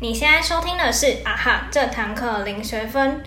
[0.00, 3.22] 你现在收听的是啊哈这堂课零学分。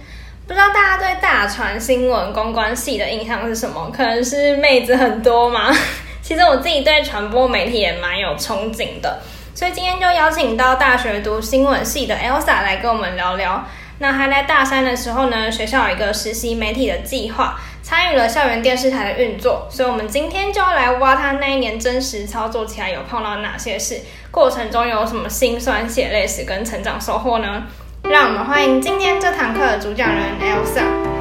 [0.45, 3.89] 不知道大家对大传新闻公关系的印象是什么？
[3.91, 5.73] 可能是妹子很多吗？
[6.21, 9.21] 其实我自己对传播媒体也蛮有憧憬的，
[9.55, 13.65] 所以今天就邀请到大学读新闻系的 Elsa 来跟我们聊聊。
[13.99, 27.63] 那还在大三的时候呢，学校有一个实习媒体的计划，参与了校园电视台的运作，所以我们今天就要来挖他那一年真实操作起来有碰到哪些事，过程中有什么辛酸血泪史跟成长收获呢？
[28.03, 31.16] 让我们欢迎今天这堂课的主讲人 Elsa。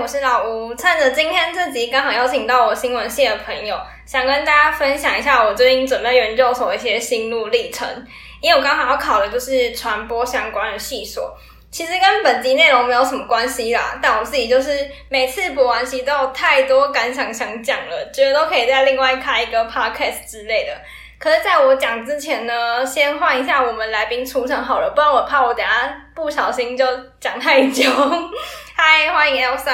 [0.00, 0.74] 我是老吴。
[0.76, 7.86] 趁着今天这集刚好邀请到我新闻系的朋友，想跟大家分享一下我最近准备研究所一些心路历程。
[8.40, 11.36] 因为我刚好要考的就是传播相关的系所，
[11.70, 13.98] 其实跟本集内容没有什么关系啦。
[14.00, 20.72] 但我自己就是每次补完习都有太多感想想讲了，觉得都可以再另外开一个 podcast 之类的。
[21.20, 26.82] 可是，在我讲之前呢，先换一下我们来宾出场好了，不然我怕我等下不小心就
[27.20, 27.84] 讲太久。
[28.74, 29.70] 嗨，欢迎 Elsa。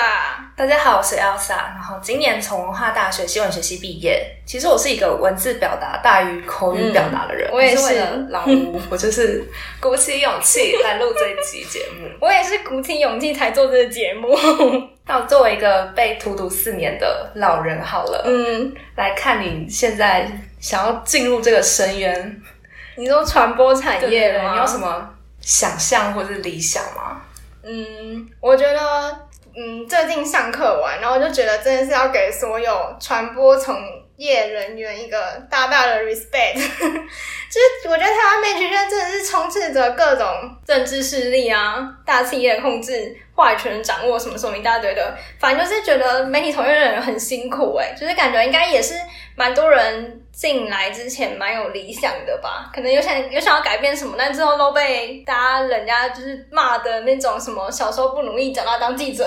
[0.56, 1.50] 大家好，我是 Elsa。
[1.50, 4.26] 然后今年从文化大学新闻学系毕业。
[4.44, 7.48] 其实我是一个文字表达大于口语表达的人。
[7.52, 12.08] 我也是为了老吴， 我就是鼓起勇气来录这一集节目。
[12.20, 14.36] 我也是鼓起勇气才做这个节目。
[15.06, 22.42] 那我作为一个被荼毒四年的老人，好了，嗯，来看你现在想要进入这个深渊，
[22.96, 24.52] 你说传播产业吗？
[24.52, 25.08] 你有什么
[25.40, 27.22] 想象或是理想吗？
[27.62, 28.80] 嗯，我觉得，
[29.56, 33.76] 嗯，最近上课完，然后就觉得真的是要给所有传播从
[34.16, 35.18] 业人员一个
[35.50, 36.54] 大大的 respect。
[37.48, 40.26] 就是我觉得台湾媒体圈真的是充斥着各种
[40.66, 48.94] 政治势力啊、大企业控制、话语权掌握什么什么一大堆的，反正就是觉得媒体从业人员很辛苦哎，就是感觉应该也是
[49.34, 50.22] 蛮多人。
[50.36, 59.26] 进来之前蛮有理想的吧，可能有想有想要改变什么，但之后都被大家人家就是骂的那种什么小时候不努力，长大当记者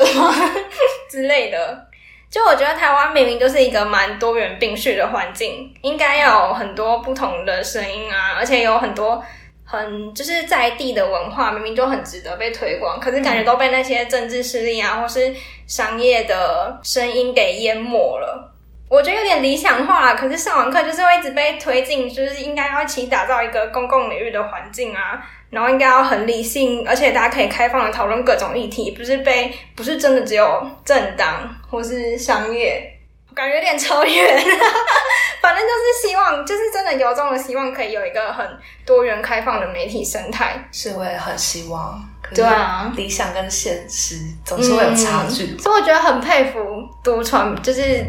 [1.10, 1.89] 之类的。
[2.30, 9.24] 就我觉得台湾明明就是一个蛮多元并蓄的环境，应该要有很多不同的声音啊，而且有很多
[9.66, 15.34] 很就是在地的文化，明明就很值得被推广，可是感觉都被那些政治势力啊或是
[15.66, 18.54] 商业的声音给淹没了。
[18.88, 33.00] 我觉得有点理想化，可是上完课就是会一直被推进，就是应该要一起打造一个公共领域的环境啊，然后应该要很理性，而且大家可以开放的讨论各种议题，不是被不是真的只有政党或是商业，
[33.34, 34.44] 感觉有点超远。
[35.42, 38.46] 反正就是希望，就是真的由衷的希望，可以有一个很
[38.86, 40.68] 多元开放的媒体生态。
[40.72, 42.00] 是，我也很希望。
[42.36, 46.60] 对啊，理想跟现实总是会有差距，所以我觉得很佩服
[47.04, 48.06] 独传，就是。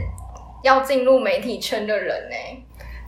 [0.63, 2.37] 要进入媒体圈的人呢，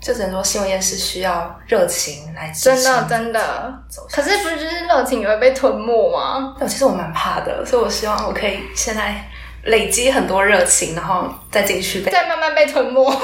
[0.02, 3.72] 就只能说新闻业是需要热情来真的真的。
[4.10, 6.56] 可是不是就是热情也会被吞没吗？
[6.62, 9.14] 其实我蛮怕的，所以我希望我可以现在
[9.62, 13.04] 累积很多热情，然后再进去，再慢慢被吞没。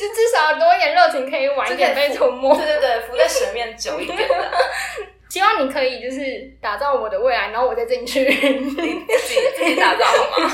[0.00, 2.52] 就至少多一点热情，可以晚一点被吞没。
[2.56, 4.18] 对对对，浮在水面久一点。
[5.28, 6.22] 希望你可以就是
[6.60, 9.04] 打造我的未来，然后我再进去自己
[9.56, 10.52] 自己打造好吗？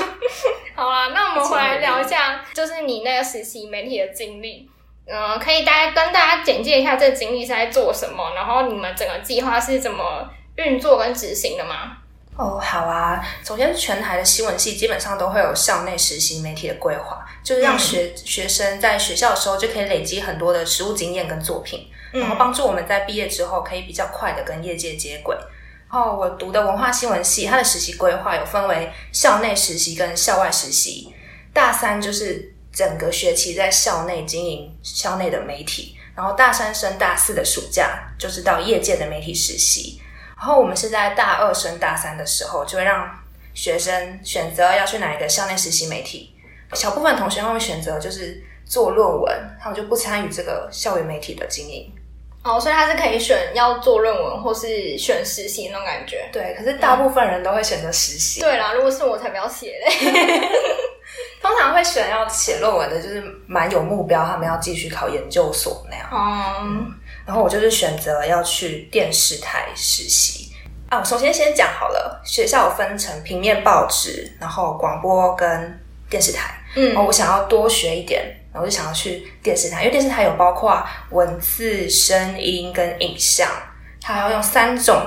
[0.75, 4.69] 好啦，那我们回来聊一下，就是你那个实习媒体的经历。
[5.11, 11.97] 嗯，可以大家跟大家简介一下这个经历是在做什么，然后你们整个计划是怎么运作跟执行的吗？
[12.35, 13.21] 哦，好啊。
[13.43, 21.89] 首先，全台的新闻系基本上都会有校内实习媒体的规划，就是让学学生在学校的时候就可以累积很多的实务经验跟作品。
[22.11, 25.35] 然后帮助我们在毕业之后可以比较快的跟业界接轨。
[25.91, 31.13] 然后我读的文化新闻系，它的实习规划有分为校内实习跟校外实习。
[31.53, 40.01] 大三就是整个学期在校内经营校内的媒体，然后大三升大四的暑假就是到业界的媒体实习。
[40.37, 43.05] 然后我们是在大二升大三的时候，就会让
[43.53, 46.33] 学生选择要去哪一个校内实习媒体。
[46.71, 51.93] 小部分同学会选择就是做论文，他们就不参与这个校园媒体的经营。
[52.45, 56.29] 哦，所以他是可以选要做论文，或是选实习那种感觉。
[56.31, 58.39] 对，可是大部分人都会选择实习。
[58.39, 60.49] 对啦，如果是我才不要写嘞。
[61.41, 66.07] 通常会选要写论文的，就是蛮有目标，他们要继续考研究所那样。
[66.11, 66.93] 嗯，
[67.25, 70.53] 然后我就是选择要去电视台实习。
[70.89, 76.55] 啊，我首先先讲好了，学校分成平面报纸，然后广播跟电视台。
[76.75, 78.35] 嗯，我想要多学一点。
[78.51, 83.47] 然后就想要去电视台，因为电视台有包括文字、声音跟影像，
[84.01, 85.03] 它要用三种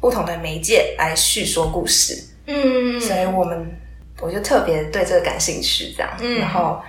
[0.00, 2.18] 不同的媒介来叙说故事。
[2.46, 3.78] 嗯，所以我们
[4.20, 6.10] 我就特别对这个感兴趣，这样。
[6.18, 6.80] 嗯然后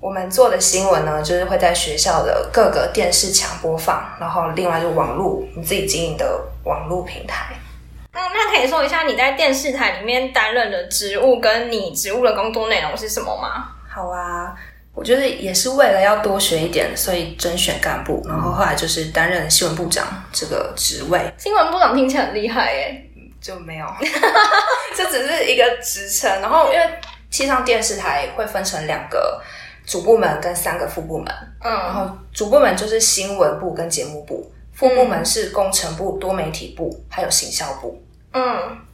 [0.00, 7.54] 我们做的新闻呢，就是会在学校的各个电视墙播放，然后另外就网络你自己经营的网络平台。
[8.12, 13.70] 嗯，那可以说一下你在电视台里面担任的职务跟你职务的工作内容是什么吗？
[13.88, 14.54] 好啊，
[14.94, 23.07] 我觉得也是为了要多学一点，所以甄选干部，然后后来就是担任新闻部长这个职位，新闻部长听起来很厉害耶。
[23.40, 23.86] 就没有，
[24.96, 26.28] 这只是一个职称。
[26.40, 26.90] 然后因为
[27.30, 29.40] 气象电视台会分成两个
[29.86, 31.26] 主部门跟三个副部门，
[31.62, 38.02] 嗯然嗯后主部门就是新闻部跟节目部，副部门是工程部、多媒体部还有行销部。
[38.32, 38.42] 嗯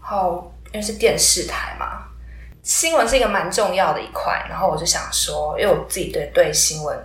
[0.00, 2.04] 然后因为是电视台嘛，
[2.62, 4.44] 新闻是一个蛮重要的一块。
[4.48, 6.96] 然后我就想说，因为我自己对对新闻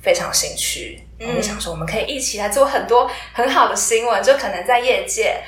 [0.00, 5.40] 非常有兴趣，我就想说，我们可以一起来做很多很好的新闻，就可能在业界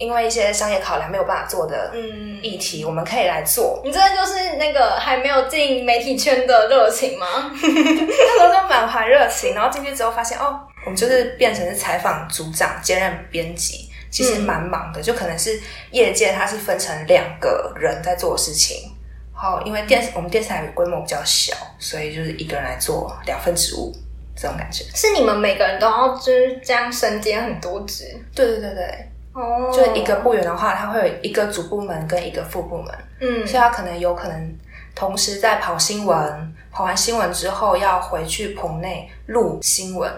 [0.00, 3.82] 因为一些商业考量没有办法做的嗯，议题，我们可以来做。
[3.84, 7.26] 你这就是那个还没有进媒体圈的热情吗？
[7.52, 15.60] 那时候就满怀热情，然后进去之后发现，哦，我们就是变成是采访组长兼任编辑，其实蛮忙的，就可能是
[15.90, 18.90] 业界它是分成两个人在做的事情。
[19.34, 23.92] 好，因为电视我们电视台规模比较小，所以就是一个人来做两份职务，
[24.34, 24.82] 这种感觉。
[24.94, 28.04] 是你们每个人都要就是这样身兼很多职
[28.34, 34.58] 对对对对，哦就一个部员的话，他会有一个主部门跟一个副部门，嗯所以他可能有可能
[34.94, 40.10] 同时在跑新闻，跑完新闻之后要回去棚内录新闻。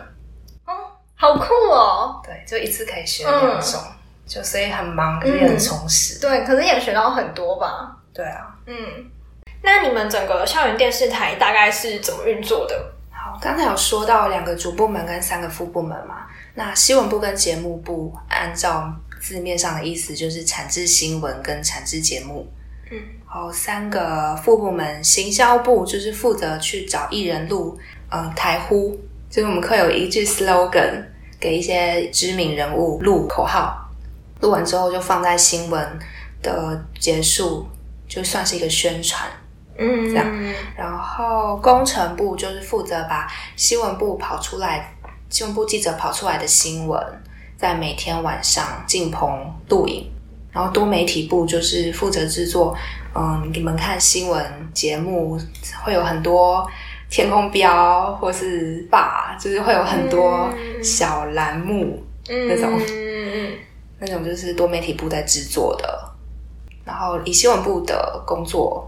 [0.67, 0.73] 哦，
[1.15, 2.21] 好酷哦。
[2.25, 3.81] 对，就一次可以学两种，
[4.27, 6.19] 就所以很忙，可是也很充实。
[6.21, 7.95] 对，可是也学到很多吧。
[8.15, 8.77] 对啊，嗯，
[9.63, 12.75] 那你们整个校园电视台大概是怎么运作的？
[13.11, 22.47] 好，刚才有说到两个主部门跟三个副部门嘛，那新闻部跟节目部按照字面上的意思就是产制新闻跟产制节目。
[22.91, 27.79] 嗯，好，三个副部门，行销部就是负责去找艺人录，
[28.11, 28.99] 嗯、台呼，
[29.31, 31.03] 就是我们会有一句 slogan
[31.41, 33.89] 给一些知名人物录口号，
[34.41, 35.99] 录完之后就放在新闻
[36.43, 37.67] 的结束，
[38.07, 39.27] 就算是一个宣传。
[39.79, 43.27] 嗯，这样然后工程部就是负责把
[43.57, 44.95] 新闻部跑出来，
[45.33, 47.03] 新闻部记者跑出来的新闻，
[47.57, 50.07] 在每天晚上进棚录影。
[50.53, 52.77] 然后多媒体部就是负责制作，
[53.15, 54.45] 嗯，你们看新闻
[54.75, 55.41] 节目
[55.83, 56.71] 会有很多
[57.09, 63.53] 天空标或是吧，就是会有很多嗯小栏目，嗯那种嗯
[64.01, 66.13] 那种就是多媒体部在制作的。
[66.85, 68.87] 然后以新闻部的工作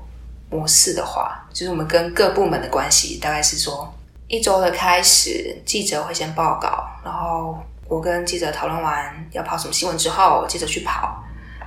[0.51, 3.94] 模式的话，就是我们跟各部门的关系大概是说，
[4.35, 7.57] 一周的开始，记者会先报告，然后
[7.89, 11.23] 我跟记者讨论完要跑什么新闻之后，记者去跑，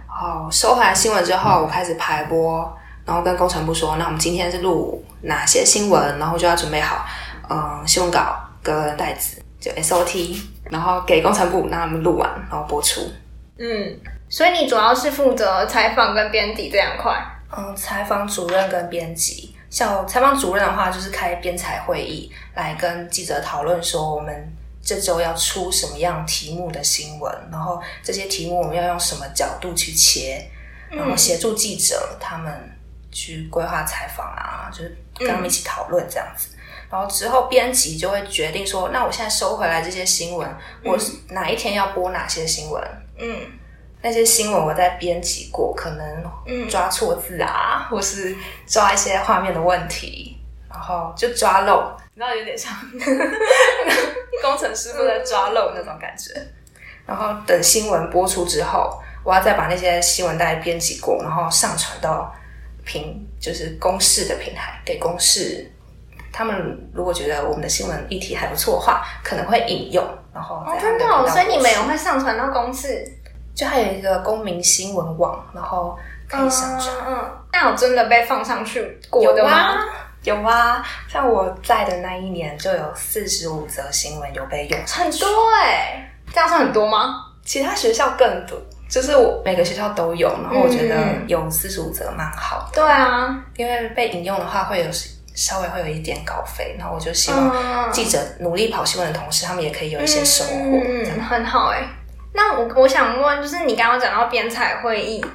[0.08, 7.06] 然后收回来新闻之后，我开始排播，然后跟工程部说，那我们今天是录哪些新闻，然后就要准备好，
[7.50, 13.02] 嗯，新闻稿跟袋子，就 SOT，然后给工程部让他们录完，然后播出。
[13.58, 13.98] 嗯，
[14.30, 17.14] 所以你主要是负责采访跟编辑这两块。
[17.58, 30.50] 嗯，采访主任跟编辑，像采访主任的话，就是开编采会议来跟记者讨论说，我们这周要出什么样题目的新闻，然后这些题目我们要用什么角度去切，
[30.90, 32.72] 然后协助记者他们
[33.12, 36.50] 去规划采访啊，就是跟他们一起讨论这样子。
[36.90, 40.50] 然后之后编辑就会决定说，那我现在收回来这些新闻，
[40.86, 42.82] 我是哪一天要播哪些新闻，
[43.18, 43.57] 嗯
[44.08, 48.34] 那些新闻我在编辑过，可能嗯抓错字啊，或是
[48.66, 50.38] 抓一些画面的问题，
[50.70, 52.74] 然后就抓漏，你知道有点像
[54.42, 56.34] 工程师傅在抓漏那种感觉。
[57.06, 62.34] 然后等新闻播出之后，我要再把那些新闻带编辑过，然后上传到
[62.86, 65.70] 平就是公示的平台给公示。
[66.32, 72.88] 他们如果觉得我们的新闻议题还不错的话，可能会引用，然后哦真的所以你们也会上传到公司
[73.58, 75.98] 就还有一个公民新闻网，然后
[76.30, 76.96] 可以上传。
[77.08, 79.80] 嗯嗯，那有真的被放上去过的吗？？
[80.24, 87.16] 有啊，像我在的那一年就有四十五则新闻有被用上去，很多哎、这样算很多吗？
[87.44, 94.86] 其他学校更多，就是我每个学校都有，然后我觉得嗯有四十五则蛮好的，对啊，因为被引用的话会有
[95.34, 101.22] 稍微会有一点稿费，然后我就希望嗯，记者努力跑新闻的同时，他们也可以有一些收获。
[101.30, 101.88] 很好哎、
[102.38, 105.26] 那我我想问，就是你刚刚讲到编采会议，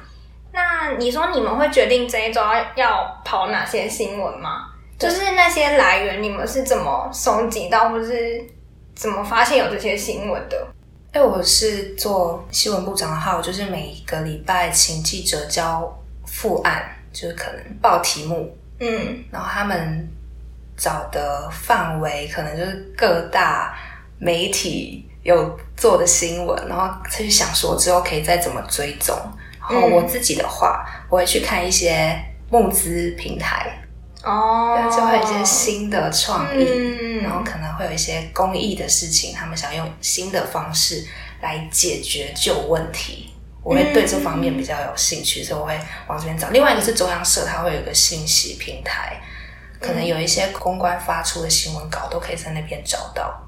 [0.53, 4.69] 那你说你们会决定这一周要要跑哪些新闻吗？
[4.97, 8.41] 就是那些来源，你们是怎么收集到，或是
[8.95, 10.65] 怎么发现有这些新闻的？
[11.11, 15.93] 哎，我是做新闻部长号，就是每一个礼拜请记者交
[16.25, 20.07] 副案，就是可能报题目，嗯，然后他们
[20.77, 23.75] 找的范围可能就是各大
[24.17, 29.17] 媒体有做的新闻，然后再去想说之后可以再怎么追踪。
[29.69, 32.13] 然后我自己的话，我会去看一些
[32.49, 33.81] 募资平台，
[34.21, 41.07] 哦，就会有一些新的创意，嗯然后可能会有一些公益的事情，他们想用新的方式
[41.41, 43.33] 来解决旧问题。
[43.63, 46.49] 我会对这方面比较有兴趣，所以我会往这边找。
[46.49, 49.21] 另外一个是中央社，它会有一个信息平台，
[49.79, 53.42] 可能有一些公关发出的新闻稿都可以在那边找到。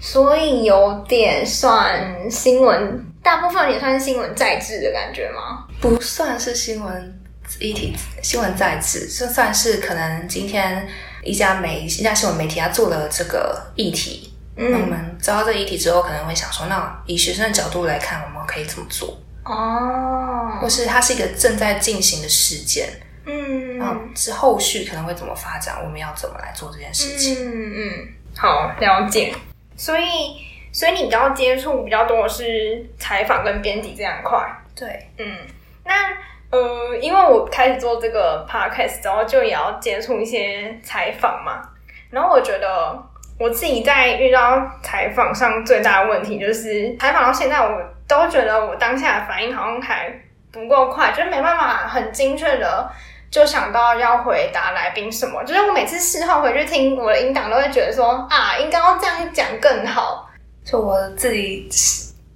[0.00, 5.66] 所以有点算新闻，大部分也算是新闻在制的感觉吗？
[5.80, 7.20] 不算是新闻
[7.58, 10.86] 议题，新闻在制，这算是可能今天
[11.22, 19.18] 一家媒一家新闻媒体它做了这个议题，那我嗯，们知道这个议题之后，可能会想说，那以学生的角度来看，我们可以怎么做？
[19.44, 22.88] 哦或，是它是一个正在进行的事件，
[23.26, 27.36] 嗯然后是后续可能会怎么发展，我们要怎么来做这件事情？
[27.44, 29.34] 嗯嗯，好了解。
[29.76, 30.36] 所以，
[30.72, 34.38] 所以你比较接触比较多的是采访跟编辑这两块。
[34.74, 35.36] 对，嗯，
[35.84, 35.92] 那
[36.50, 41.62] 呃，因为我开始做这个 podcast 之后，就也要接触一些采访嘛。
[42.10, 42.96] 然后我觉得
[43.38, 50.08] 我自己在遇到采访上最大的问题，就是采访到现在，我都觉得我当下的反应好像还
[50.52, 52.88] 不够快，就是没办法很精确的
[53.34, 55.42] 就想到要回答来宾什么。
[55.42, 60.30] 就是我每次事后回去听我的音档，都会觉得说啊，应该要这样讲更好。
[60.64, 61.68] 就我自己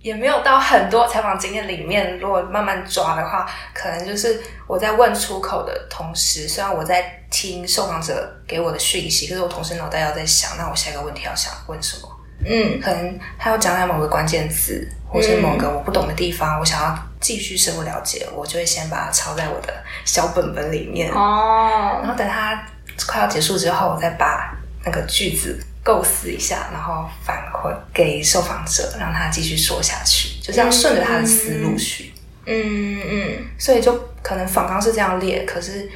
[0.00, 7.00] 也没有到很多采访经验里面，如果慢慢抓的话，可能就是我在问出口的同时，虽然我在
[7.30, 12.08] 听受访者给我的讯息，可是我同时脑袋要在想，那我下一个问题要想问什么？
[12.44, 19.72] 嗯可能他要讲到某个关键字，或是某个我不懂的地方，我想要继续深入了解，我就会先把它抄在我的
[20.04, 22.64] 小本本里面，哦然后等它
[23.06, 32.12] 快要结束之后，我再把那个句子构思一下，然后反馈给受访者，让他继续说下去，就这样顺着他的思路去。
[32.50, 35.90] 嗯嗯所以就可能访纲是这样列，可是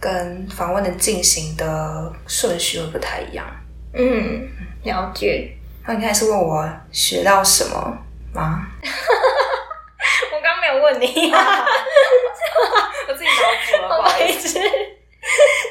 [0.00, 3.46] 跟访问的进行的顺序会不太一样。
[3.92, 4.48] 嗯，
[4.84, 5.54] 了解。
[5.86, 7.98] 那你开始问我学到什么
[8.32, 8.66] 吗？
[10.78, 11.06] 问你，
[13.08, 13.32] 我自己脑
[13.78, 14.48] 补了， 不好意思。
[14.48, 14.60] 思。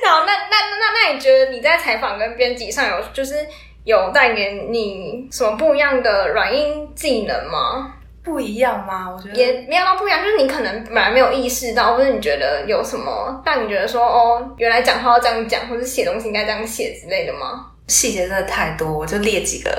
[0.06, 3.46] 好，那那那那你觉得你在采访跟编辑上有就是
[3.84, 7.94] 有带给你什么不一样的软硬技能吗？
[8.24, 9.10] 不一样吗？
[9.10, 17.66] 我觉得也没有到不一样，就是你可能本来没有意识到，或者你觉得有什么让你觉得说哦，原来讲话要这样讲，或者写东西应该这样写之类的吗？
[17.88, 19.72] 细节真的太多，我就列几个。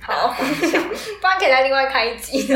[0.00, 2.46] 好，不然可以再另外开一集。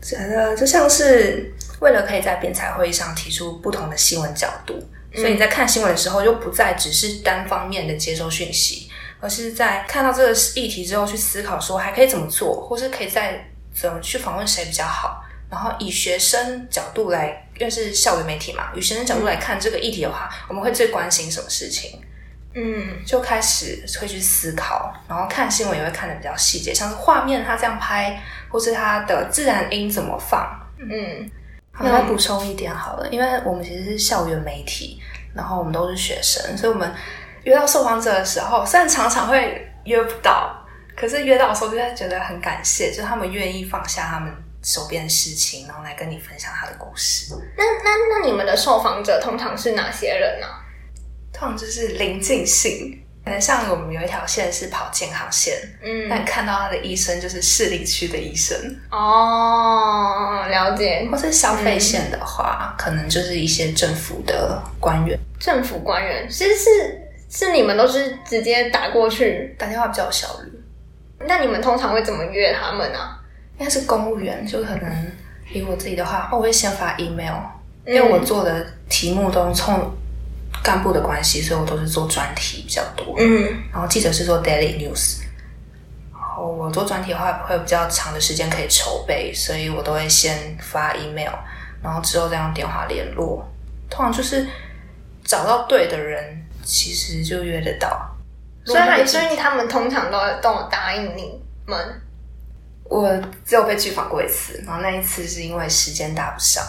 [0.00, 4.74] 觉得就像是为了可以在编采会议上提出不同的新闻角度，
[5.14, 8.90] 所以你在看新闻的时候，就不再只是单方面的接收讯息，
[9.20, 15.24] 而是在看到这个议题之后去思考说还可以怎么做，或是可以再怎么去访问谁比较好。
[15.50, 21.98] 然后以学生角度来，因为是校园媒体嘛，以学生角度来看这个议题的话，我们会最关心什么事情？
[22.54, 30.48] 嗯就开始会去思考，然后看新闻也会看的比较细节，像是画面它这样拍，或是它的自然音怎么放。
[30.78, 31.30] 嗯
[31.80, 35.00] 那我补充一点好了，因为我们其实是校园媒体，
[35.32, 36.92] 然后我们都是学生，所以我们
[37.44, 40.60] 约到受访者的时候，虽然常常会约不到，
[40.96, 47.32] 可是约到的时候就会觉得很感谢，就是他们愿意放下他们手边的事情，然后来跟你分享他的故事。
[47.56, 50.46] 那那那你们的受访者通常是哪些人呢、
[51.38, 56.08] 通常就是临近性，可能像我们有一条线是跑健康线，嗯。
[56.10, 58.56] 但看到他的医生就是市里区的医生，
[58.90, 61.06] 哦，了解。
[61.10, 65.16] 或是消费线的话，可能就是一些政府的官员。
[65.38, 70.52] 政府官员其实是是你们都是直接打过去，打电话比较有效率。
[71.20, 72.98] 那你们通常会怎么约他们呢、
[73.58, 75.06] 应该是公务员，就可能
[75.52, 77.36] 以我自己的话，哦我会先发 email，
[77.84, 77.94] 嗯。
[77.94, 79.88] 因为我做的题目都冲
[80.68, 83.14] 干部的关系，所以我都是做专题比较多。
[83.18, 85.20] 嗯然后记者是做 daily news，
[86.12, 91.32] 然后我做专题的话会有比较长的时间可以筹备，所以我都会先发 email，
[91.82, 93.42] 然后之后再用电话联络。
[93.88, 94.46] 通常就是
[95.24, 98.14] 找到对的人，其实就约得到。
[98.66, 101.78] 所以所以他们通常都都有答应你们。
[102.84, 103.10] 我
[103.46, 106.62] 只有被拒访过一次，然后那一次是因为时间搭不上，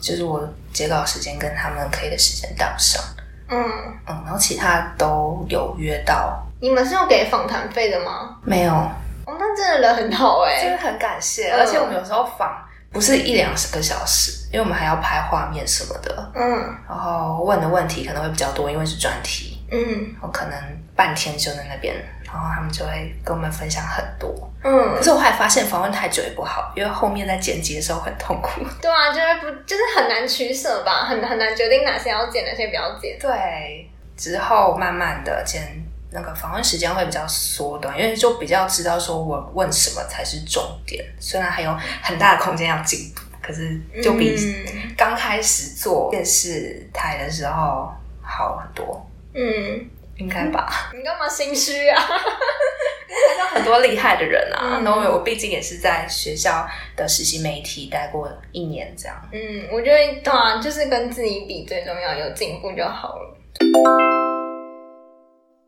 [0.00, 3.00] 就是我截稿时间跟他们可以的时间搭不上。
[3.48, 3.58] 嗯，
[4.06, 8.36] 嗯，然后其他都有约到，你们是有给访谈费的吗？
[8.42, 11.50] 没有，哦，那真的人很好哎、真的很感谢。
[11.50, 11.60] 嗯。
[11.60, 12.56] 而且我们有时候访
[12.92, 16.74] 不是一两个小时，因为我们还要拍画面什么的，嗯。
[16.88, 20.14] 然后问的问题可能会比较多，因为是专题，嗯。
[20.20, 20.54] 我可能
[20.96, 21.94] 半天就在那边，
[22.34, 24.28] 然后他们就会跟我们分享很多。
[24.64, 28.62] 嗯可嗯，是我后来发现访问太久也不好，因为后面在剪辑的时候很痛苦。
[28.80, 33.16] 对啊，就是不就是很难取舍吧，很很难决定哪些要剪，哪些不要剪。
[33.20, 35.62] 对，之后慢慢的剪
[36.10, 41.04] 那个访问时间会比较缩短，因为就比较知道说我问什么才是重点。
[41.20, 50.90] 虽然还有很大的空间要进步，可是就比嗯刚开始做电视台的时候好很多，嗯，应该吧？
[50.94, 52.00] 你干嘛心虚啊？
[52.00, 54.78] 还是有很多厉害的人啊。
[54.78, 56.66] 嗯然后我毕竟也是在学校
[56.96, 59.16] 的实习媒体待过一年，这样。
[59.32, 63.36] 嗯，我觉得对啊，就是跟自己比最重要，有进步就好了。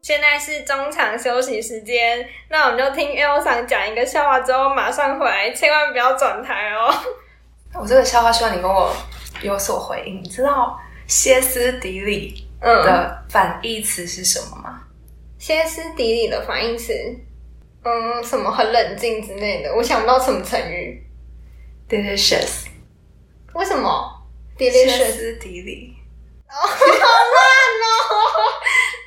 [0.02, 6.94] 现在是中场休息时间，那我们就听 L 桑讲一个笑话之后马上回来，千万不要转台哦。
[7.74, 8.94] 我这个笑话希望你跟我
[9.42, 10.22] 有所回应。
[10.22, 14.82] 你知道歇斯底里嗯，的反义词是什么吗？
[15.38, 16.92] 歇斯底里的反义词，
[17.84, 21.06] 嗯，什么很冷静之类的，我想不到什么成语。
[21.88, 22.64] delicious，
[23.54, 24.26] 为什么
[24.58, 25.94] 歇？delicious 斯底里。
[26.48, 26.98] 好烂
[27.82, 27.92] 哦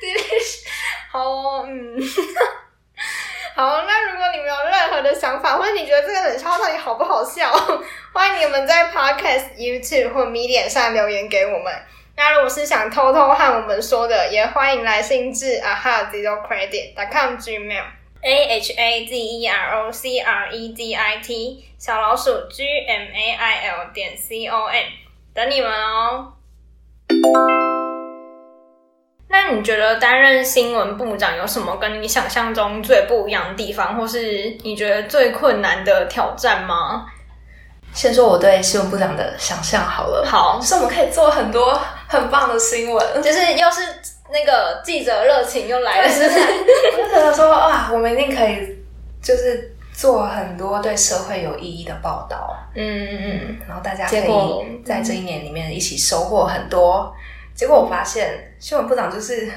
[0.00, 0.64] ，delicious。
[1.10, 2.00] 好哦，嗯。
[3.56, 7.52] 好，那如果你们有任何的想法，或者你觉得这个冷笑话到底好不好笑，
[8.14, 11.74] 欢迎你们在 Podcast、YouTube 或 Medium 上留言给我们。
[12.22, 17.82] 那如果是想偷偷和我们说的，也欢迎来信至 aha zero credit com gmail
[18.20, 22.62] a h a z e r o c r e d i t 小老鼠 g
[22.86, 24.82] m a i l 点 c o m
[25.32, 26.34] 等你们哦。
[29.30, 37.06] 那你觉得担任新闻部长有什么跟你想象中最不一样的地方，或是你觉得最困难的挑战吗？
[37.92, 43.22] 先说我对新闻部长的想象好了，好就，是我们可以做很多很棒的新闻。
[43.22, 43.80] 就是又是
[44.30, 46.40] 那个记者热情又来了，是不是？
[46.40, 48.78] 我就觉得说哇，我们一定可以，
[49.20, 57.12] 就是做很多对社会有意义的报道，嗯嗯嗯然后大家可以在这一年里面一起收获很多。
[57.54, 59.52] 结果我发现新闻部长就是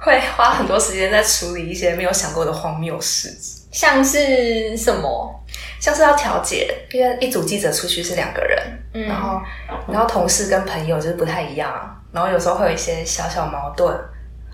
[0.00, 3.28] 会花很多时间在处理一些没有想过的荒谬事，
[3.70, 5.37] 像是什么？
[5.80, 8.58] 像是要调解，因为一组记者出去是两个人，
[8.94, 9.40] 嗯然后
[9.86, 13.92] 然后同事跟朋友就是不太一样，然后有时候会有一些小小矛盾，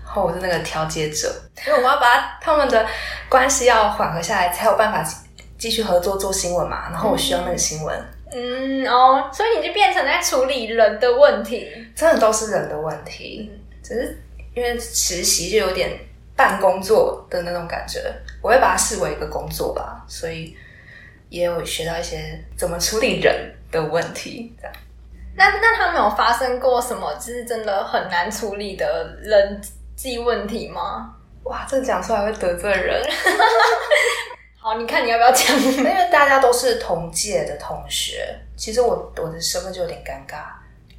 [0.03, 1.33] 然后我是那个调解者，
[1.65, 2.85] 因为我要把他们的
[3.29, 5.15] 关系要缓和下来，才有办法继
[5.57, 6.89] 继续合作做新闻嘛。
[6.91, 11.71] 然后我需要那个新闻，嗯哦，所以你就变成在处理人的问题。
[11.95, 14.21] 真的都是人的问题，只是
[14.53, 15.97] 因为实习就有点
[16.35, 20.55] 半工作的那种感觉，我会把它视为一个工作吧，所以
[21.29, 24.75] 也有学到一些怎么处理人的问题，这样。
[25.37, 29.61] 那那他们有发生过什么就是真的很难处理的人
[29.95, 31.13] 际问题吗？
[31.43, 33.03] 哇，这讲出来会得罪人。
[34.57, 35.55] 好，你看你要不要讲？
[35.61, 40.39] 因为大家都是同届的同学，其实我我的身份就有点尴尬。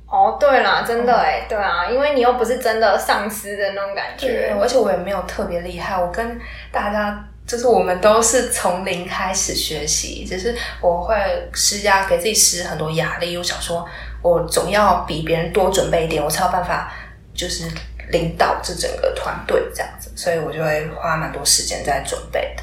[0.09, 4.57] 哦，对啦，真的哎，对啊，因为你又不是真的上司的那种感对，觉。
[4.61, 11.15] 而且我也没有特别厉害，我跟大家就是我们都是从零开始学习，只是我会
[11.55, 13.87] 施压给自己施很多压力，我想说
[14.21, 16.93] 我总要比别人多准备一点，我才有办法
[17.33, 17.71] 就是
[18.11, 22.63] 领导这整个团队这样子，所以我就会花蛮多时间在准备的，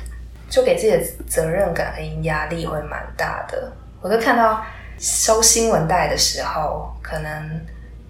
[0.50, 3.72] 就给自己的责任感跟压力会蛮大的。
[4.02, 4.62] 我都看到
[5.00, 7.66] 收新闻袋的时候，可能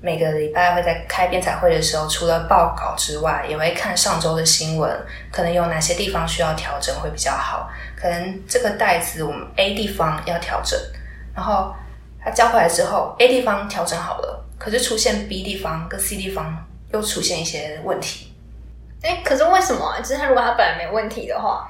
[0.05, 4.93] 每个礼拜会在开编采会的时候，除了报告之外，也会看上周的新闻，
[5.31, 7.69] 可能有哪些地方需要调整会比较好。
[7.95, 10.77] 可能这个袋子我们 A 地方要调整，
[11.33, 11.73] 然后
[12.21, 16.53] 它交回来之后，A 地方调整好了，可是出现 B 地方跟 C 地方
[16.91, 18.33] 又出现一些问题，
[19.03, 20.01] 哎，可是为什么啊？
[20.01, 21.65] 就是他如果他本来没问题的话，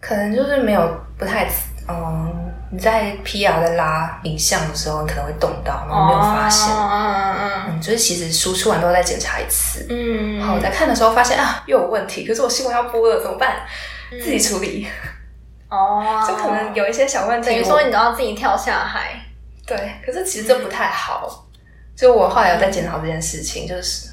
[0.00, 1.46] 可能就是没有不太
[1.86, 2.43] 嗯，
[2.74, 6.74] 你在 PR 在拉影像的时候，你可能会动到，然后没有发现。
[6.74, 9.86] 哦嗯嗯嗯，就是其实输出完都要再检查一次。
[9.88, 13.58] 嗯然后我在看的时候发现啊，又有问题，可是我新闻要播了怎么办？
[14.10, 14.88] 自己处理，
[15.68, 17.48] 哦， 就可能有一些小问题。
[17.48, 19.20] 等于说你都要自己跳下海。
[19.64, 21.46] 对，可是其实这不太好。
[21.94, 24.08] 就我后来有在检讨这件事情，就是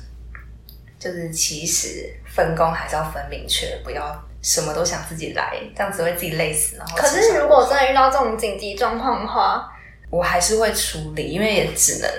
[1.00, 6.78] 就是其实分工还是要分明确，不要什么都想自己来，这样子会自己累死。
[6.78, 9.72] 然后可是如果真的遇到这种紧急状况的话，
[10.10, 12.10] 我还是会处理，因为也只能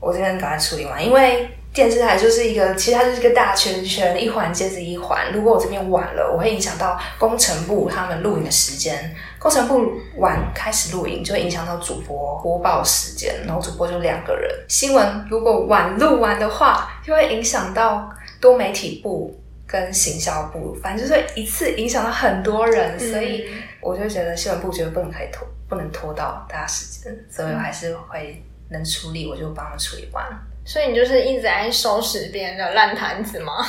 [0.00, 5.32] 我这边赶快处理完，因为电视台就是一个，其实它就是一个大圈圈，一环接着一环。
[5.32, 9.14] 如果我这边晚了，我会影响到工程部他们录影的时间。
[9.38, 14.50] 工程部晚开始录影，就会影响到主播播报时间，然后主播就两个人。
[14.68, 23.46] 新闻如果晚录完的话，就会影响到多媒体部跟行销部，反正就是一次影响到很多人，所以
[23.82, 30.26] 我就觉得新闻部觉得不能可以拖，不能拖到大家时间，所以我还是会能处理，我就帮他们处理完。
[30.64, 33.64] 所以你就是一直在收拾别人的烂摊子吗？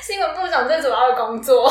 [0.00, 1.68] 新闻部长最主要的工作，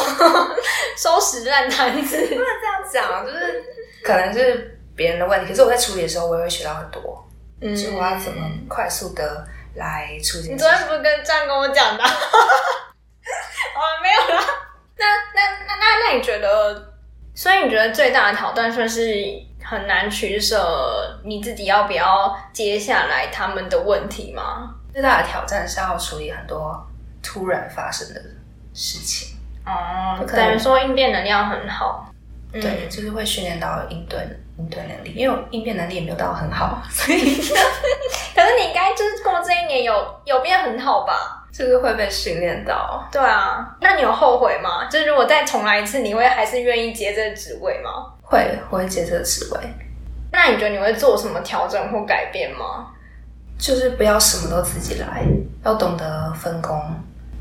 [0.98, 2.18] 收拾烂摊子。
[2.28, 3.64] 不能这样讲，就是
[4.04, 7.30] 可能是别人的问题，可是我在处理的时候，我也会学到很多。
[7.62, 10.50] 嗯，就我要怎么快速的来处理。
[10.52, 12.04] 你昨天不是跟样跟我讲的？
[12.04, 14.44] 哦，没有啦。
[14.98, 15.06] 那
[15.36, 16.94] 那那那那你觉得？
[17.34, 19.50] 所以你觉得最大的挑战算是？
[19.64, 24.76] 很难取舍，你自己要不要接下来他们的问题吗？
[24.92, 26.76] 最大的挑战是要处理很多
[27.24, 28.20] 突然发生的
[28.74, 29.38] 事情。
[29.66, 32.12] 哦，等于说应变能力要很好。
[32.52, 34.20] 对，就是会训练到应对
[34.62, 37.20] 应对能力，因为我应变能力也没有到很好，所以。
[38.34, 39.94] 可是你应该就是过这一年有
[40.26, 41.46] 有变很好吧？
[41.52, 43.08] 就是会被训练到。
[43.12, 44.88] 对啊，那你有后悔吗？
[44.90, 48.14] 就是如果再重来一次，你会还是愿意接这个职位吗？
[48.22, 49.60] 会，我会接这个职位。
[50.32, 52.88] 那你觉得你会做什么调整或改变吗？
[53.60, 55.24] 就是不要什么都自己来，
[55.66, 56.82] 要懂得分工。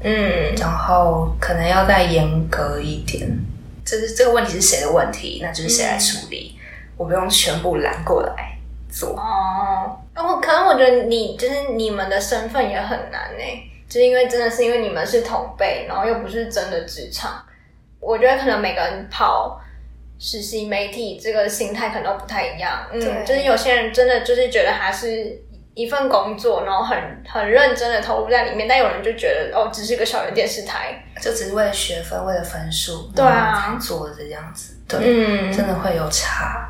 [0.02, 3.28] 嗯，然后可能要再严格一点。
[3.84, 6.58] 这是这个问题是谁的问题，那就是谁来处理。
[7.00, 8.58] 我不用全部揽过来
[8.90, 9.16] 做。
[9.16, 13.44] 哦，我，可能我觉得你就是你们的身份也很难呢，
[13.88, 17.42] 就是因为真的是因为你们是同辈，然后又不是真的职场。
[18.00, 19.58] 我觉得可能每个人跑。
[20.22, 25.34] 实习媒体这个心态可能都不太一样，嗯，就是有些人真的就是觉得还是
[25.72, 36.68] 一份工作，然后很很认真的投入在里面，但有人就觉得哦，只是个小的电视台，就只是为了学分，为了分数，对啊，做这样子，对，嗯，真的会有差，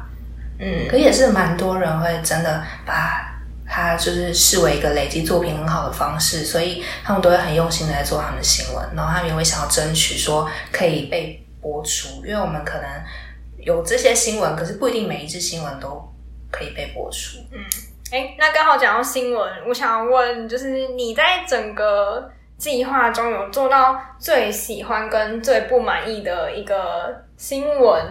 [0.61, 3.33] 嗯，可也是蛮多人会真的把
[3.67, 12.87] 它就是视为一个累积作品很好的方式，所以他们都会很用心的在做他们的新闻，然后他们也会想要争取说可以被播出，因为我们可能。
[13.63, 16.03] 有这些新闻，可是不一定每一支新闻都
[16.51, 17.37] 可以被播出。
[17.53, 17.63] 嗯，
[18.11, 28.03] 哎，那刚好讲到新闻，我想要问，就是你在整个计划中有做到最喜欢跟最不满意的一个新闻，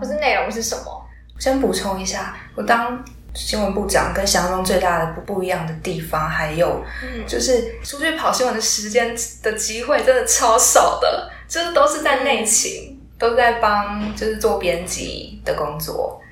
[0.00, 1.06] 或是内容是什么？
[1.38, 6.82] 我先补充一下，我当新闻部长跟想象中最大的不不一样的地方，还有
[7.28, 12.96] 就是出去跑新闻的时间的机会真的超少的，就是都是在内勤。
[13.18, 16.22] 都在帮，就是做编辑的工作，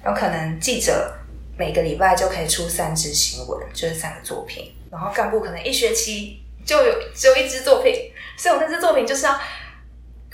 [0.00, 1.12] 然后可能记者
[1.58, 9.36] 每个礼拜就可以出三支新闻，就是三个作品，然后干部可能一学期就有只有一支作品，所以我那支作品就是要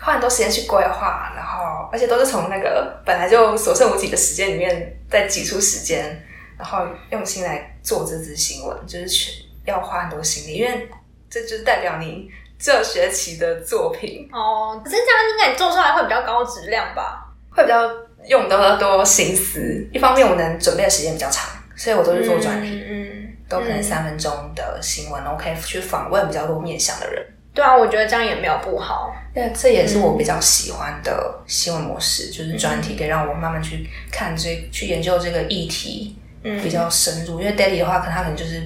[0.02, 6.22] 花很多时间去规划，然后而且都是从那个本来就所剩无几的时间里面再挤出时间，
[6.58, 9.32] 然后用心来做这支新闻，就是全
[9.64, 10.88] 要花很多心力，因为
[11.30, 12.28] 这就是代表您。
[12.64, 17.26] 这学期的作品哦，可是这样应该你做出来会比较高质量吧？
[17.50, 17.90] 会比较
[18.28, 19.60] 用的多心思。
[19.92, 27.31] 一方面我能准备的时间比较长，所以我都是做专题，嗯，都可能三分钟的新闻我可以去访问比较多面向的人。
[27.54, 29.14] 对啊，我觉得这样也没有不好。
[29.34, 37.40] 那这也是我比较喜欢的新闻模式，就是专题可以让我慢慢去看这去研究这个议题，嗯，比较深入。
[37.40, 38.62] 因为 daily 的话，可能他可能就是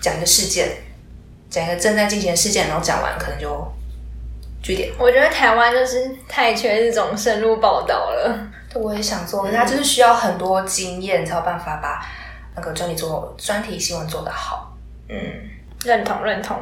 [0.00, 0.68] 讲一个事件。
[1.50, 3.72] 讲一个正在进行的事件，然后讲完可能就
[4.60, 4.90] 据点。
[4.98, 8.50] 我觉得台湾就是太缺这种深入报道了。
[8.68, 12.04] 对我也想做，可是它就是需要很多经验才有办法把
[12.56, 14.76] 那个专题做专题新闻做得好。
[15.08, 15.16] 嗯，
[15.84, 16.58] 认同认同。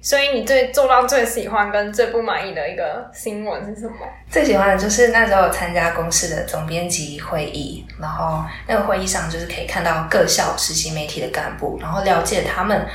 [0.00, 3.96] 所以你最做到最喜欢跟最不满意的一个新闻是什么？
[4.30, 12.86] 最喜欢的就是那时候参加公司的总编辑会议，然后那个会议上就是可以看到各校实习媒体的干部，然后了解他们。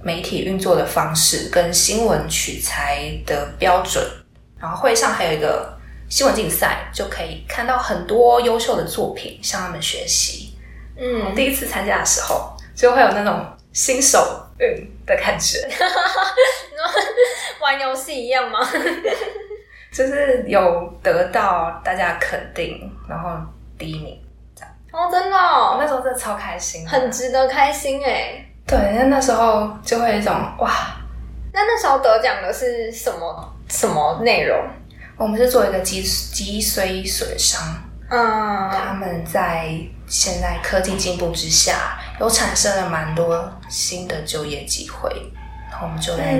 [0.00, 4.00] 媒体运作的方式跟新闻取材的标准，
[4.56, 5.76] 然后会上还有一个
[6.08, 10.56] 新闻竞赛，就可以看到很多优秀的作品向他们学习。
[10.96, 15.58] 嗯，第一次参加的时候就会有那种新手运的感觉，
[17.60, 18.60] 玩游戏一样吗？
[19.90, 23.30] 就是有得到大家肯定，然后
[23.78, 24.20] 第一名
[24.54, 24.70] 这样。
[24.92, 25.36] 哦，真的，
[25.80, 28.44] 那时候真的超开心，很值得开心哎。
[28.66, 30.70] 对，那那时候就会一种哇，
[31.54, 34.62] 那那时候得奖的是什么什么内容？
[35.16, 37.60] 我们是做一个脊脊髓损伤，
[38.10, 39.68] 嗯，他们在
[40.08, 45.10] 现在科技进步之下，有产生了蛮多新的就业机会，
[45.70, 46.38] 然后我们就来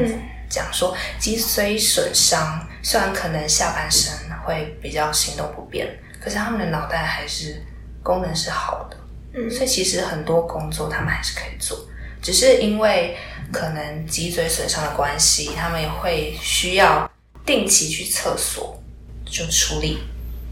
[0.49, 4.13] 讲说，脊髓损伤虽然可能下半身
[4.45, 5.87] 会比较行动不便，
[6.19, 7.63] 可是他们的脑袋还是
[8.03, 8.97] 功能是好的，
[9.35, 11.79] 嗯，所以其实很多工作他们还是可以做，
[12.23, 13.15] 只是因为
[13.53, 17.11] 可能脊髓损伤的关系，他们也会需要
[17.45, 18.83] 定期去厕所，
[19.27, 19.99] 就处理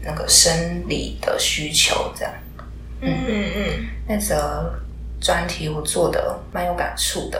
[0.03, 2.31] 那个生理的需求这样。
[3.01, 4.73] 嗯嗯嗯，那则
[5.21, 7.39] 专题我做的蛮有感触的。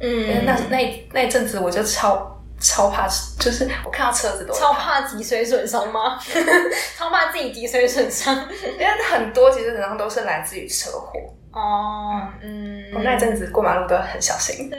[0.00, 3.06] 嗯，那那那一阵子我就超超怕，
[3.38, 6.18] 就是我看到车子都超怕脊髓损伤吗？
[6.98, 11.20] 超怕自己脊髓损伤，因为很多脊髓损伤都是来自于车祸。
[11.52, 14.70] 哦，嗯，我那阵子过马路都很小心。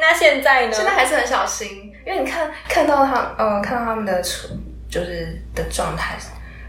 [0.00, 0.72] 那现在呢？
[0.76, 4.20] 现在还是很小心，因为你看看到他，呃，看到他们的
[4.90, 6.16] 就是的状态，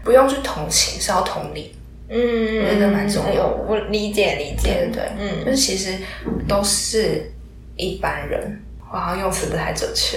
[0.02, 1.75] 不用去同情，是要同理。
[2.08, 3.46] 嗯，我觉得蛮重要。
[3.66, 5.98] 我理解理解，对，嗯，就是其实
[6.46, 7.30] 都是
[7.76, 10.16] 一般人，我好像用词不太准确。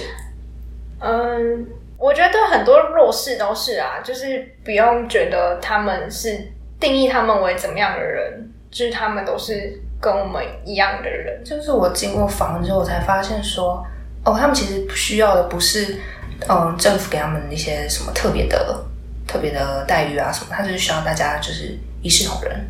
[1.00, 1.66] 嗯，
[1.98, 6.38] 我觉得很多弱势都是啊，就是不用觉得他们是
[6.78, 11.42] 定义他们为怎么样的人，就是他们都是跟我们一样的人。
[11.44, 13.84] 就是我经过访问之后，我才发现说，
[14.24, 15.96] 哦，他们其实需要的不是
[16.48, 18.84] 嗯政府给他们一些什么特别的。
[19.30, 22.66] 特别的待遇啊什么，他就是需要大家就是一视同仁，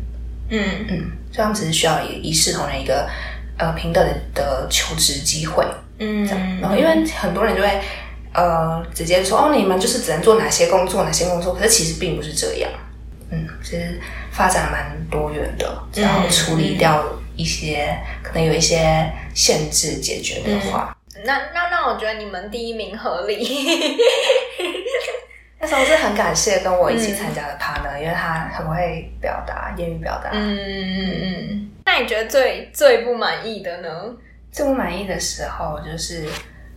[0.49, 0.85] 嗯。
[0.89, 3.09] 嗯，所以他们只是需要一一视同仁一个
[3.57, 5.65] 呃平等的求职机会，
[5.97, 6.23] 嗯，
[6.61, 7.81] 然后因为很多人就会
[8.33, 12.69] 呃直接说哦你们就是只能做哪些工作哪些工作，可是其实并不是这样，
[13.31, 13.99] 嗯，其实
[14.31, 17.03] 发展蛮多元的，然后处理掉
[17.35, 23.97] 一些可能有一些限制解决的话，那那那我觉得你们第一名合理。
[25.61, 30.31] 那时候是很感谢跟我一起参加的 partner，因为他很会表达言语表达。
[30.33, 31.71] 嗯嗯嗯。
[31.85, 33.89] 那你觉得最最不满意的呢？
[34.51, 36.27] 最不满意的时候就是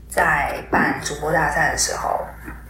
[0.07, 2.21] 在办主播大赛的时候，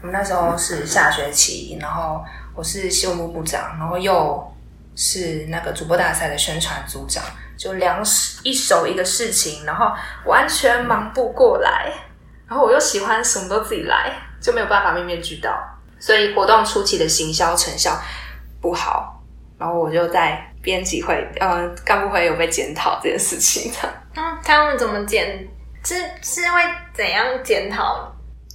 [0.02, 2.24] 我们那时候是下学期，然后
[2.54, 4.54] 我是新闻部部长，然后又
[4.94, 7.24] 是那个主播大赛的宣传组长，
[7.58, 8.00] 就两
[8.44, 9.90] 一手一个事情，然后
[10.26, 11.92] 完全忙不过来，
[12.46, 15.52] 然后我又喜欢什么都自己来，就没有办法面面俱到。
[16.04, 17.98] 所以活动初期的行销成效
[18.60, 19.18] 不好，
[19.58, 23.78] 然后我就在编辑会，呃，干部会有被检讨这件事情的。
[24.14, 25.48] 嗯，他们怎么检？
[25.82, 26.60] 是是会
[26.92, 28.12] 怎样检讨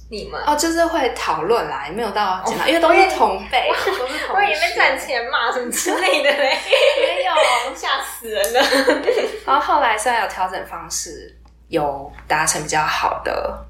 [0.08, 0.40] 你们？
[0.46, 4.36] 哦，就是会讨论啦，也没有到检讨，因为都是同辈， 都是同。
[4.36, 6.56] 我以为赚钱嘛什么之类的嘞，
[7.00, 8.60] 没有，吓死人了。
[9.44, 11.36] 然后后来虽然有调整方式，
[11.66, 13.66] 有达成比较好的。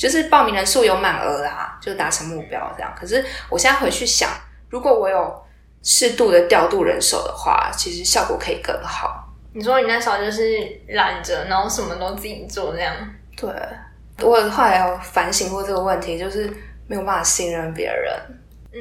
[0.00, 2.90] 就是报名人数有满额啦，就达成目标这样。
[2.98, 4.30] 可是我现在回去想，
[4.70, 5.44] 如果我有
[5.82, 9.28] 适度的调度人手的话，其实效果可以更好。
[9.52, 10.42] 你说你那时候就是
[10.88, 12.96] 懒着，然后什么都自己做这样？
[13.36, 13.50] 对，
[14.26, 16.50] 我后来有反省过这个问题，就是
[16.88, 18.10] 没有办法信任别人。
[18.72, 18.80] 嗯，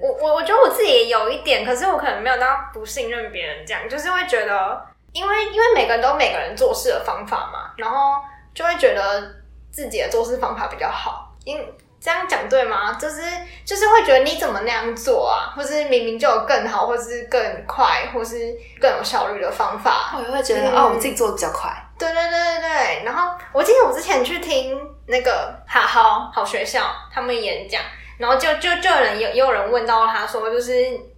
[0.00, 4.80] 我我我觉得我自己也有一点，可是我可能没有到不信任别人这样，就是会觉得，
[5.10, 8.22] 因为因为每个人都每个人做事的方法嘛，然后
[8.54, 9.39] 就会觉得。
[9.70, 11.58] 自己的做事方法比较好，因
[12.00, 12.94] 这样讲对吗？
[12.94, 13.20] 就是
[13.62, 21.70] 就是会觉得你怎么那样做啊，或是明明就有更好，或是更快，或是更有效率的方法，我也会觉得哦，我自己做的比较快。
[21.98, 23.02] 对对对对对。
[23.04, 27.82] 然后我记得我之前去听那个好好好学校他们演讲，
[28.16, 30.72] 然后就就就有人有也有人问到他说，就是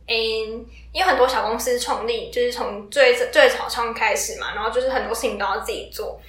[0.08, 0.12] 嗯，
[0.90, 6.20] 因为很多小公司创立就是从最最早创开始嘛，然后就是很多事情都要自己做。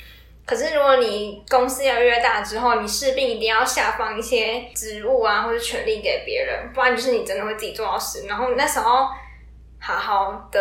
[0.46, 8.28] 可是，如果你公司越来越大之后，你势必一定要下放一些职务啊，或者权利给别人，不然就是你真的会自己做到死。
[8.28, 9.08] 然后那时候，
[9.80, 10.60] 好好的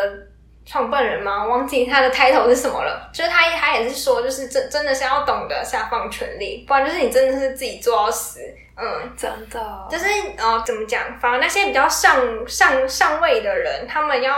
[0.65, 1.45] 创办人吗？
[1.45, 3.11] 忘记他的 title 是什么了。
[3.13, 8.41] 就是他，他也是说，就是真真的是要懂得下放权利，不然就是你真的是自己做到死。
[8.77, 11.19] 嗯，真的，就是呃，怎么讲？
[11.19, 14.33] 反而那些比较上上上位的人，他们要。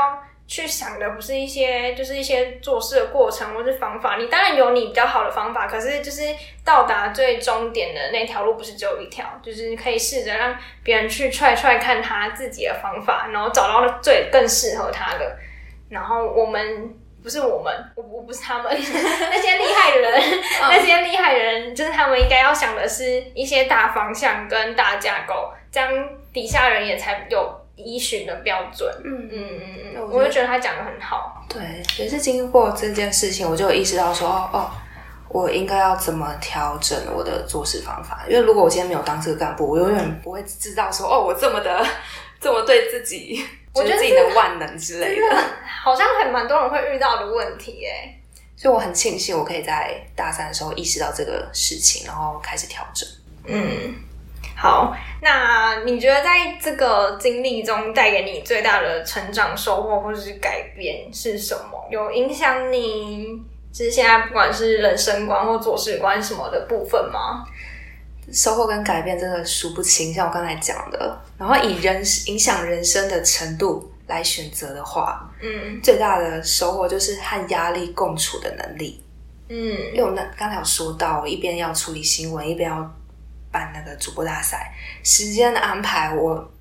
[0.46, 4.16] 去想的不是一些，就是一些做事的过程或是方法。
[4.16, 6.22] 你当然有你比较好的方法，可是就是
[6.62, 15.36] 到达最终点的那条路不是只有一条，就是可以试着让别人去踹踹看他自己的方法，然后找到了最更适合他的。
[15.88, 20.22] 然后我们不是我们，我我不是他们那些厉害的人，
[20.60, 25.90] 那些厉害的人就是他们应该要想的是一些大方向跟大架构，这样
[26.34, 27.63] 底下人也才有。
[27.76, 31.44] 依循的标准，嗯嗯嗯嗯，我就觉得他讲的很好。
[31.48, 34.70] 对，也是经过这件事情，我就意识到说，哦，
[35.28, 38.24] 我应该要怎么调整我的做事方法。
[38.28, 41.84] 因为如果我今天没有当这个干部，我永远不会知道说，哦，我这么的
[42.40, 45.36] 这么对自己我觉得自己的万能之类的，
[45.82, 48.20] 好像还蛮多人会遇到的问题哎。
[48.56, 53.08] 所以我很庆幸，我可以在大三的时候意识到这个事情，然后开始调整。
[53.46, 53.94] 嗯，
[54.56, 61.86] 好，那你觉得在这个经历中带给你最大的成长收获或者是改变是什么？
[61.90, 63.26] 有影响你
[63.72, 67.44] 就是现在不管是人生观或做事观什么的部分吗？
[68.32, 79.02] 收获跟改变真的数不清，像我刚才讲的，然后以人影响人生的程度来选择的话，嗯，最大的收获就是和压力共处的能力。
[79.50, 79.56] 嗯，
[79.92, 82.94] 因为我那刚才有说到，一边要处理新闻，一边要
[83.54, 86.52] 办那个主播大赛，时间的安排我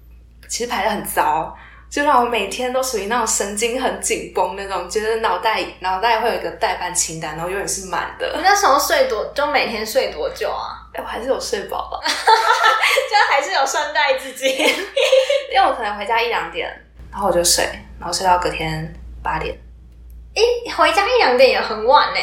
[0.48, 1.58] 其实排的很糟。
[1.90, 8.34] 就让我每天都属于那种神经很紧绷那种，觉得脑袋脑袋会有一个代办清单，然后永远是满的。
[8.36, 10.90] 你那时候睡多，就每天睡多久啊？
[10.96, 14.48] 哎，我还是有睡饱吧， 就还是有善待自己。
[15.54, 16.68] 因为我可能回家一两点，
[17.12, 17.64] 然后我就睡，
[18.00, 19.56] 然后睡到隔天八点。
[20.34, 20.42] 哎，
[20.76, 22.20] 回家一两点也很晚呢。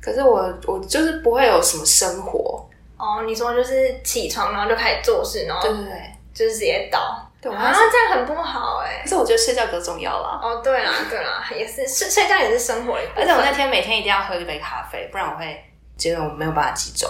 [0.00, 2.64] 可是我我就是不会有什么生活。
[3.04, 7.20] 哦，你说就是起床然后就开始做事，然后对对对，就是直接倒。
[7.40, 9.02] 对啊，这样很不好哎。
[9.02, 10.40] 可是我觉得睡觉更重要啦。
[10.42, 13.22] 哦，对啦，对啦，也是睡睡觉也是生活一部分。
[13.22, 15.62] 而且我那天每天一定要喝一杯咖啡，不然我会
[15.98, 17.06] 觉得我没有办法集中。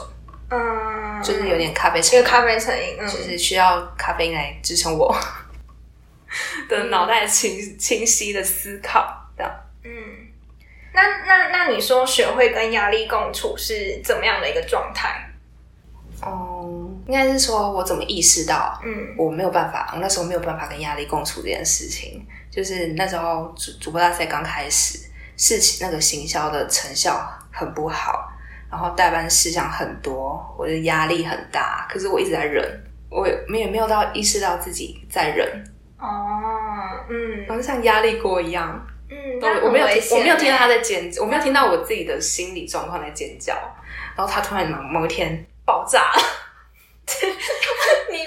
[0.51, 5.17] 嗯，就是有点咖啡成，因咖啡成瘾，就是需要咖啡因来支撑我
[6.69, 9.17] 的脑袋清清晰的思考。
[9.39, 9.53] 这样，
[9.85, 9.91] 嗯，
[10.93, 15.25] 那那那你说学会跟压力共处是怎么样的一个状态？
[17.05, 24.99] 哦，应该是说我怎么意识到，嗯，我没有办法，我那时候没有办法跟压力共处这件事情，就是那时候主主播大赛刚开始，
[25.37, 28.33] 事情那个行销的成效很不好，
[28.71, 32.65] 然后代办事项很多，我的压力很大，可是我一直在忍，
[33.11, 35.47] 我没有没有到意识到自己在忍，
[35.99, 36.09] 哦，
[37.11, 39.17] 嗯，好像像压力锅一样，嗯，
[39.63, 43.55] 我没有我没有听到他在尖，我没有听到我自己的心理状况在尖叫，
[44.17, 45.45] 然后他突然某某一天。
[45.67, 46.13] 爆炸！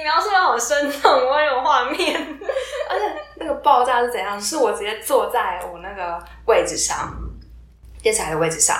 [0.07, 2.15] 你描述的好生动，我有画面。
[2.89, 4.39] 而且那个爆炸是怎样？
[4.39, 7.13] 是我直接坐在我那个位置上，
[8.01, 8.77] 电视台的位置上，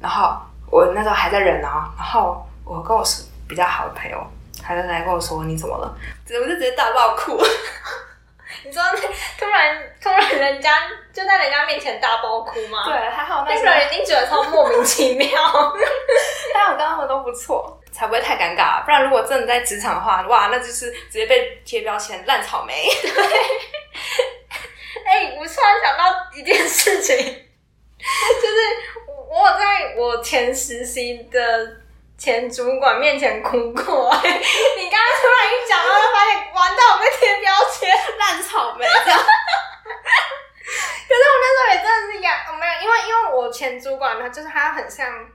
[0.00, 0.36] 然后
[0.70, 4.24] 我那时候还在忍哦，然后我跟我是比较好的朋友，
[4.62, 5.92] 还在来跟我说你怎么了？
[6.28, 7.36] 我就直接大爆哭。
[8.64, 8.84] 你知道
[9.38, 10.70] 突然突然人家
[11.12, 12.84] 就在人家面前大爆哭吗？
[12.86, 15.28] 对，还好那个人一定觉得超莫名其妙。
[16.54, 17.77] 但我跟他们都不错。
[17.98, 22.88] 才不会太尴尬，不然如果真的在职场的话，哇，那就是直接被贴标签烂草莓。
[23.02, 23.10] 对，
[25.04, 28.56] 哎，我突然想到一件事情，就是
[29.28, 31.76] 我在我前实习的
[32.16, 33.74] 前主管面前哭过。
[33.74, 38.86] 你刚刚突然一讲，然后发现完蛋，我被贴标签烂草莓。
[41.08, 45.28] 可是我那时候也真的是压，没有，因为因为我前主管呢就是他很像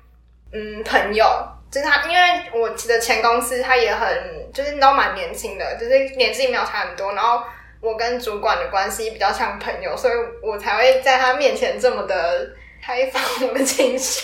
[0.53, 1.25] 嗯朋友。
[1.73, 4.07] 就是他，因为我的前公司他也很，
[4.53, 7.13] 就是都蛮年轻的，就是年纪没有差很多。
[7.13, 7.41] 然后
[7.81, 12.47] 我跟主管的关系比较像朋友，所以我才会在他面前这么的
[12.79, 14.21] 开放我的情绪。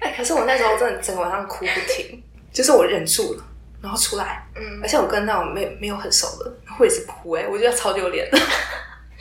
[0.00, 2.20] 哎，可是我那时候真的整个晚上哭不停，
[2.52, 3.44] 就是我忍住了，
[3.80, 8.28] 然后出来，嗯，而且我跟那种没没有很熟的，会一直哭，哎，我觉得超丢脸。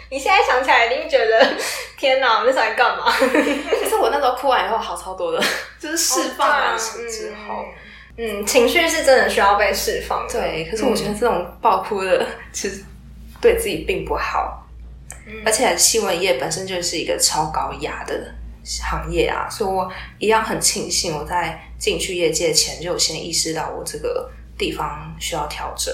[0.10, 1.54] 你现在想起来，一定觉得
[1.98, 3.06] 天哪，我那时候在干嘛？
[3.14, 5.44] 可是我那时候哭完以后好超多的，
[5.80, 7.66] 就是释放完之后，
[8.18, 10.28] 嗯，情绪是真的需要被释放。
[10.28, 12.84] 对，可是我觉得这种爆哭的，其实
[13.40, 14.66] 对自己并不好。
[15.46, 25.94] 而且新闻业本身就是一个超高压的行业啊，所以我一样很庆幸我在进去业界前就先意识到我这个地方需要调整。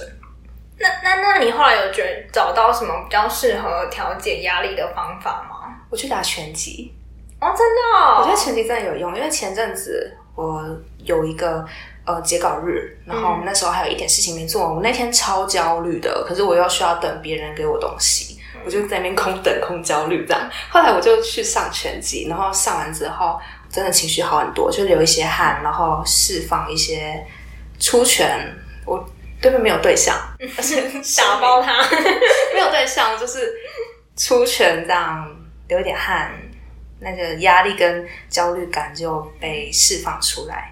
[0.78, 5.74] 那那那你后来有觉得找到什么比较适合调节压力的方法吗？
[5.90, 6.94] 我去打拳击
[7.40, 10.66] 哦，真的，我觉得拳击真的有用，因为前阵子我
[10.98, 11.66] 有一个
[12.06, 20.50] 呃截稿日，然后我们那时候还有一点事情没做，我那天超焦虑的，可是我又需要等别人给我东西，我就在那边空等空焦虑这样。
[20.70, 27.26] 后来我就去上拳击，然后上完之后真的情绪好很多，就流一些汗，然后释放一些
[27.80, 28.54] 出拳，
[28.86, 29.06] 我。
[29.42, 30.16] 对面没有对象，
[30.58, 30.82] 而且
[31.18, 31.82] 打包他
[32.54, 33.54] 没有对象，就是
[34.16, 35.36] 出拳这样
[35.68, 36.32] 流一点汗，
[37.00, 40.72] 那个压力跟焦虑感就被释放出来。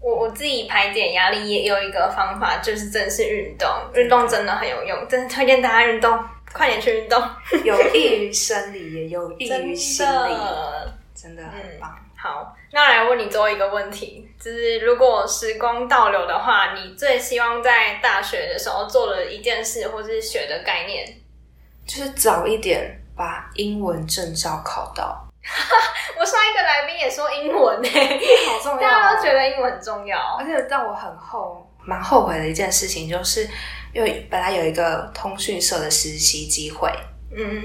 [0.00, 7.22] 我我自己排解压力也有一个方法，就是正式运动，运动真的很有用，真的推荐大家运动，快点去运动，
[7.64, 10.36] 有 益于生理，也有益于心理，
[11.14, 11.98] 真的很棒。
[12.14, 21.06] 好，那来问你最后一个问题，就是如果时光倒流的话，你最希望在大学的时候做的一件事，或是学的概念
[21.86, 25.20] 就是早一点把英文证照考到。
[26.18, 27.88] 我上一个来宾也说英文呢，
[28.48, 30.36] 好重要，大家都觉得英文很重要。
[30.38, 33.48] 而且让我很后蛮后悔的一件事情，就是
[33.92, 36.90] 因为本来有一个通讯社的实习机会，
[37.36, 37.62] 嗯，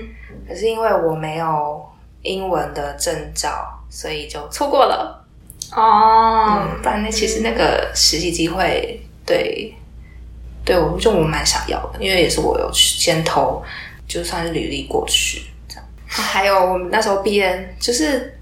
[0.48, 1.90] 可是因为我没有
[2.24, 5.26] 英文的证照，所以就错过了。
[5.72, 9.74] 哦，不然那其实那个实习机会，对，
[10.66, 13.64] 对我就我蛮想要的，因为也是我有先投，
[14.08, 15.86] 就算是履历过去这样。
[16.08, 18.40] 还有我们那时候毕业，就是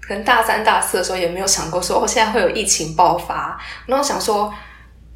[0.00, 3.60] 可能大三大四的时候，也没有想过说，哦，现在会有疫情爆发。
[3.86, 4.52] 然后想说，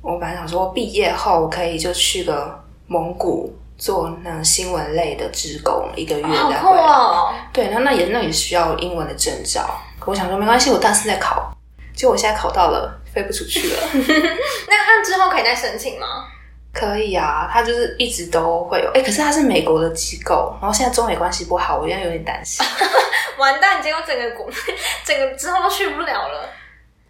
[0.03, 7.48] 我本来想说毕业后可以就去个蒙古做那新闻类的职工，一个月再回来。
[7.52, 9.80] 对，那那也那也需要英文的证照。
[10.04, 11.50] 我想说没关系，我大四再考。
[11.94, 13.82] 结果我现在考到了，飞不出去了。
[14.68, 16.26] 那他之后可以再申请吗？
[16.72, 18.90] 可以啊，他就是一直都会有。
[18.92, 22.64] 哎，可是他是美国的机构，然后现在中美关系不好，我现在有点担心。
[23.38, 24.48] 完蛋，结果整个国，
[25.04, 26.48] 整个之后都去不了了。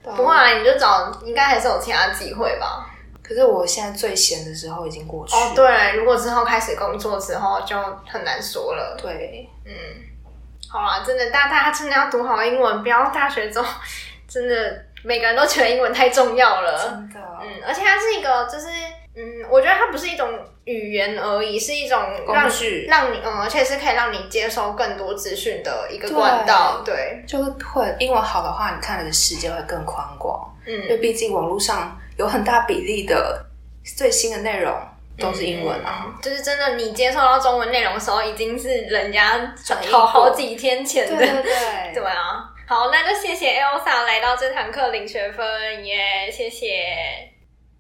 [0.03, 2.87] 不会啊，你就找，应该还是有其他机会吧。
[3.29, 5.37] 可是我现在最闲的时候已经过去。
[5.37, 7.77] 哦，对，如果之后开始工作之后，就
[8.07, 8.97] 很难说了。
[8.99, 9.73] 对，嗯。
[10.71, 13.67] 好啊，真的，大大家真的要读好英文，不要大学之后
[14.29, 16.79] 真的每个人都觉得英文太重要了。
[16.79, 18.67] 真的，嗯，而且它是一个，就是
[19.17, 20.29] 嗯，我觉得它不是一种
[20.65, 26.83] 语言而已，是一种工具，让你嗯，而且是可以让你接收更多资讯的一个管道。
[26.85, 30.55] 对，就是会英文好的话，你看的世界会更宽广。
[30.67, 33.47] 嗯，因为毕竟网络上有很大比例的
[33.97, 34.75] 最新的内容。
[35.21, 39.53] 都是英文啊，就是真的，你接受到中文内容的时候，已经是人家
[39.91, 41.53] 好好几天前的，对对对，
[41.93, 42.55] 对啊。
[42.69, 47.33] 好，那就谢谢 Elsa 来到这堂课领学分，耶，谢谢，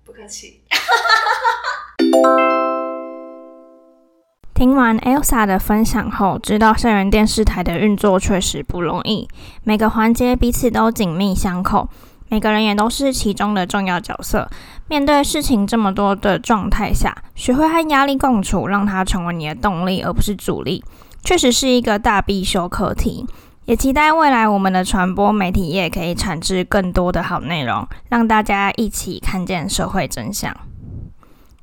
[0.04, 0.64] 不客气。
[4.52, 9.28] 听完 Elsa 的分享后，知道校园电视台的运作确实不容易，
[9.62, 11.88] 每个环节彼此都紧密相扣。
[12.28, 14.48] 每个人也都是其中的重要角色。
[14.88, 20.82] 面对事情这么多的状态下，学会和压力共处，让它成为你的动力，而不是阻力，
[21.22, 23.26] 确实是一个大必修课题。
[23.66, 30.56] 也期待未来我们的传播媒体业可以产制更多的好内容，让大家一起看见社会真相。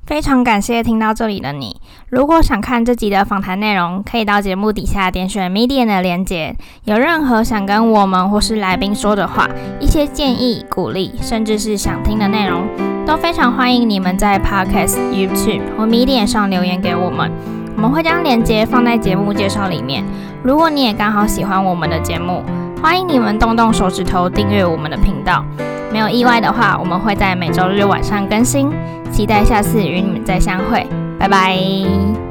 [0.06, 1.80] 非常感谢听到这里的你。
[2.10, 6.54] 如果想看这集的访谈内容，可以到节目底下点选 Medium 的连接。
[6.84, 9.48] 有任何想跟我们或是来宾说的话，
[9.80, 12.68] 一些建议、鼓励，甚至是想听的内容，
[13.04, 17.28] 都非常欢迎你们在 Podcast、YouTube 或 Medium 上留言给我们。
[17.74, 20.04] 我们会将链接放在节目介绍里面。
[20.44, 22.44] 如果你也刚好喜欢我们的节目，
[22.80, 25.44] 欢迎你们动动手指头订阅我们的频道。
[25.92, 28.70] 没有意外的话，我们会在每周日晚上更新。
[29.16, 30.86] 期待下次与你们再相会，
[31.18, 32.25] 拜拜。